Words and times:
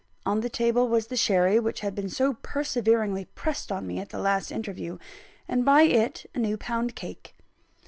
On 0.25 0.41
the 0.41 0.49
table 0.49 0.87
was 0.87 1.05
the 1.05 1.15
sherry 1.15 1.59
which 1.59 1.81
had 1.81 1.93
been 1.93 2.09
so 2.09 2.33
perseveringly 2.41 3.25
pressed 3.35 3.71
on 3.71 3.85
me 3.85 3.99
at 3.99 4.09
the 4.09 4.17
last 4.17 4.51
interview, 4.51 4.97
and 5.47 5.63
by 5.63 5.83
it 5.83 6.25
a 6.33 6.39
new 6.39 6.57
pound 6.57 6.95
cake. 6.95 7.35